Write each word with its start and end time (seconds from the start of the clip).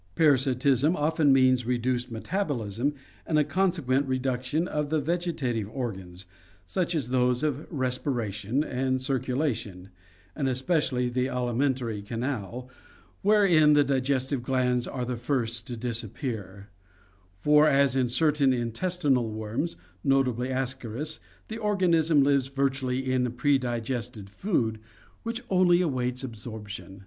Parasitism 0.15 0.95
often 0.95 1.31
means 1.31 1.63
reduced 1.67 2.09
metabolism 2.09 2.95
and 3.27 3.37
a 3.37 3.43
consequent 3.43 4.07
reduction 4.07 4.67
of 4.67 4.89
the 4.89 4.99
vegetative 4.99 5.69
organs, 5.71 6.25
such 6.65 6.95
as 6.95 7.09
those 7.09 7.43
of 7.43 7.71
respiration 7.71 8.63
and 8.63 8.99
circulation, 8.99 9.89
and 10.35 10.49
especially 10.49 11.07
the 11.07 11.29
alimentary 11.29 12.01
canal, 12.01 12.67
wherein 13.21 13.73
the 13.73 13.83
digest 13.83 14.33
ive 14.33 14.41
glands 14.41 14.87
are 14.87 15.05
the 15.05 15.17
first 15.17 15.67
to 15.67 15.77
disappear, 15.77 16.69
for, 17.39 17.67
as 17.67 17.95
in 17.95 18.09
certain 18.09 18.51
intestinal 18.53 19.29
worms, 19.29 19.75
notably 20.03 20.47
Ascaris, 20.49 21.19
the 21.47 21.59
organism 21.59 22.23
lives 22.23 22.47
virtually 22.47 23.11
in 23.11 23.31
predigested 23.33 24.31
food 24.31 24.79
which 25.21 25.43
only 25.51 25.79
awaits 25.79 26.23
absorption. 26.23 26.99